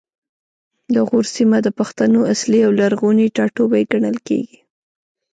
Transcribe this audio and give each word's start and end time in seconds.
د 0.93 0.95
غور 1.07 1.25
سیمه 1.35 1.57
د 1.63 1.67
پښتنو 1.79 2.19
اصلي 2.33 2.59
او 2.67 2.71
لرغونی 2.79 3.27
ټاټوبی 3.35 3.83
ګڼل 3.91 4.17
کیږي 4.27 4.59